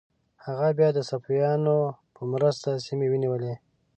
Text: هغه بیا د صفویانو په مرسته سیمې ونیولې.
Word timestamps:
هغه 0.45 0.67
بیا 0.77 0.89
د 0.93 0.99
صفویانو 1.09 1.75
په 2.13 2.21
مرسته 2.33 2.69
سیمې 2.85 3.07
ونیولې. 3.09 3.53